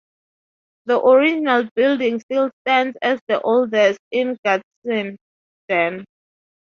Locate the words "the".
0.85-0.99, 3.27-3.39